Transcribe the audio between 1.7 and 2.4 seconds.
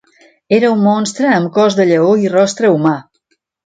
de lleó i